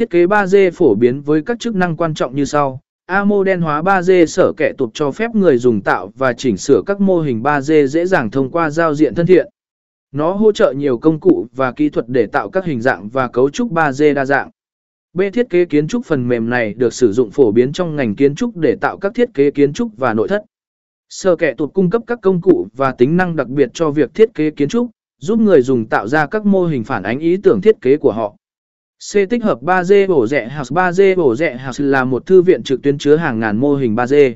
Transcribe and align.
Thiết 0.00 0.10
kế 0.10 0.26
3D 0.26 0.70
phổ 0.70 0.94
biến 0.94 1.22
với 1.22 1.42
các 1.42 1.58
chức 1.60 1.74
năng 1.74 1.96
quan 1.96 2.14
trọng 2.14 2.36
như 2.36 2.44
sau. 2.44 2.80
A 3.06 3.24
mô 3.24 3.44
đen 3.44 3.60
hóa 3.60 3.82
3D 3.82 4.26
sở 4.26 4.52
kẻ 4.56 4.72
tụt 4.78 4.90
cho 4.94 5.10
phép 5.10 5.34
người 5.34 5.58
dùng 5.58 5.80
tạo 5.80 6.12
và 6.16 6.32
chỉnh 6.32 6.56
sửa 6.56 6.82
các 6.86 7.00
mô 7.00 7.20
hình 7.20 7.42
3D 7.42 7.86
dễ 7.86 8.06
dàng 8.06 8.30
thông 8.30 8.50
qua 8.50 8.70
giao 8.70 8.94
diện 8.94 9.14
thân 9.14 9.26
thiện. 9.26 9.46
Nó 10.12 10.32
hỗ 10.32 10.52
trợ 10.52 10.72
nhiều 10.76 10.98
công 10.98 11.20
cụ 11.20 11.46
và 11.56 11.72
kỹ 11.72 11.88
thuật 11.88 12.08
để 12.08 12.26
tạo 12.26 12.50
các 12.50 12.64
hình 12.64 12.80
dạng 12.80 13.08
và 13.08 13.28
cấu 13.28 13.50
trúc 13.50 13.72
3D 13.72 14.14
đa 14.14 14.24
dạng. 14.24 14.50
B. 15.12 15.20
Thiết 15.32 15.50
kế 15.50 15.64
kiến 15.64 15.88
trúc 15.88 16.06
phần 16.06 16.28
mềm 16.28 16.50
này 16.50 16.74
được 16.74 16.94
sử 16.94 17.12
dụng 17.12 17.30
phổ 17.30 17.52
biến 17.52 17.72
trong 17.72 17.96
ngành 17.96 18.14
kiến 18.14 18.34
trúc 18.34 18.56
để 18.56 18.76
tạo 18.80 18.98
các 18.98 19.14
thiết 19.14 19.34
kế 19.34 19.50
kiến 19.50 19.72
trúc 19.72 19.96
và 19.96 20.14
nội 20.14 20.28
thất. 20.28 20.44
Sở 21.08 21.36
kẻ 21.36 21.54
tụt 21.54 21.74
cung 21.74 21.90
cấp 21.90 22.02
các 22.06 22.18
công 22.22 22.40
cụ 22.40 22.66
và 22.76 22.92
tính 22.92 23.16
năng 23.16 23.36
đặc 23.36 23.48
biệt 23.48 23.70
cho 23.74 23.90
việc 23.90 24.14
thiết 24.14 24.34
kế 24.34 24.50
kiến 24.50 24.68
trúc, 24.68 24.90
giúp 25.18 25.40
người 25.40 25.62
dùng 25.62 25.86
tạo 25.86 26.08
ra 26.08 26.26
các 26.26 26.46
mô 26.46 26.66
hình 26.66 26.84
phản 26.84 27.02
ánh 27.02 27.18
ý 27.18 27.36
tưởng 27.36 27.60
thiết 27.60 27.80
kế 27.80 27.96
của 27.96 28.12
họ. 28.12 28.36
C. 29.12 29.18
Tích 29.30 29.44
hợp 29.44 29.62
3D 29.62 30.08
bổ 30.08 30.26
rẻ 30.26 30.48
House 30.48 30.74
3D 30.74 31.16
bổ 31.16 31.36
rẻ 31.36 31.56
House 31.56 31.84
là 31.84 32.04
một 32.04 32.26
thư 32.26 32.42
viện 32.42 32.62
trực 32.62 32.82
tuyến 32.82 32.98
chứa 32.98 33.16
hàng 33.16 33.40
ngàn 33.40 33.56
mô 33.56 33.74
hình 33.74 33.94
3D. 33.94 34.34